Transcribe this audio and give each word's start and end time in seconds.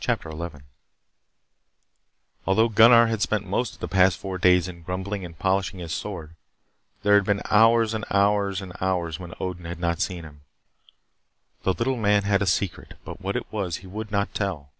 CHAPTER 0.00 0.30
11 0.30 0.64
Although 2.44 2.68
Gunnar 2.70 3.06
had 3.06 3.22
spent 3.22 3.46
most 3.46 3.74
of 3.74 3.78
the 3.78 3.86
past 3.86 4.18
four 4.18 4.36
days 4.36 4.66
in 4.66 4.82
grumbling 4.82 5.24
and 5.24 5.38
polishing 5.38 5.78
his 5.78 5.92
sword, 5.92 6.34
there 7.04 7.14
had 7.14 7.22
been 7.24 7.40
hours 7.44 7.94
and 7.94 8.04
hours 8.10 8.60
when 8.60 9.34
Odin 9.38 9.64
had 9.64 9.78
not 9.78 10.00
seen 10.00 10.24
him. 10.24 10.40
The 11.62 11.72
little 11.72 11.96
man 11.98 12.24
had 12.24 12.42
a 12.42 12.46
secret, 12.46 12.94
but 13.04 13.20
what 13.20 13.36
it 13.36 13.52
was 13.52 13.76
he 13.76 13.86
would 13.86 14.10
not 14.10 14.34
tell. 14.34 14.72